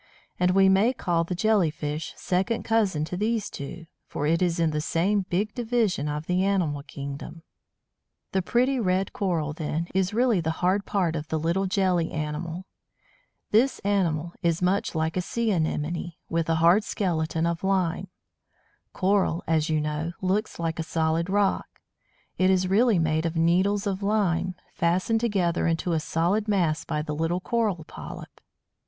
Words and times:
And 0.39 0.49
we 0.49 0.67
may 0.67 0.93
call 0.93 1.23
the 1.23 1.35
Jellyfish 1.35 2.15
second 2.17 2.63
cousin 2.63 3.05
to 3.05 3.15
these 3.15 3.51
two, 3.51 3.85
for 4.07 4.25
it 4.25 4.41
is 4.41 4.59
in 4.59 4.71
the 4.71 4.81
same 4.81 5.27
big 5.29 5.53
division 5.53 6.09
of 6.09 6.25
the 6.25 6.43
animal 6.43 6.81
kingdom. 6.81 7.43
The 8.31 8.41
pretty 8.41 8.79
red 8.79 9.13
Coral, 9.13 9.53
then, 9.53 9.87
is 9.93 10.11
really 10.11 10.41
the 10.41 10.57
hard 10.65 10.87
part 10.87 11.15
of 11.15 11.31
a 11.31 11.37
little 11.37 11.67
jelly 11.67 12.09
animal. 12.11 12.65
This 13.51 13.77
animal 13.83 14.33
is 14.41 14.59
much 14.59 14.95
like 14.95 15.15
a 15.17 15.21
Sea 15.21 15.51
anemone, 15.51 16.15
with 16.27 16.49
a 16.49 16.55
hard 16.55 16.83
skeleton 16.83 17.45
of 17.45 17.63
lime. 17.63 18.07
Coral, 18.93 19.43
as 19.45 19.69
you 19.69 19.79
know, 19.79 20.13
looks 20.19 20.57
like 20.57 20.79
a 20.79 20.83
solid 20.83 21.29
rock; 21.29 21.79
it 22.39 22.49
is 22.49 22.67
really 22.67 22.97
made 22.97 23.27
of 23.27 23.35
needles 23.35 23.85
of 23.85 24.01
lime, 24.01 24.55
fastened 24.73 25.19
together 25.19 25.67
into 25.67 25.93
a 25.93 25.99
solid 25.99 26.47
mass 26.47 26.83
by 26.85 27.03
the 27.03 27.13
little 27.13 27.39
Coral 27.39 27.83
Polyp. 27.83 28.41